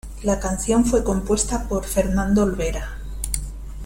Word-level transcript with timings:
La 0.23 0.39
canción 0.39 0.83
fue 0.83 1.03
compuesta 1.03 1.67
por 1.67 1.85
Fernando 1.85 2.41
Olvera. 2.41 2.97